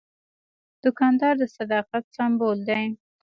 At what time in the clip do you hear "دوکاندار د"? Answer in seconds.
0.83-1.43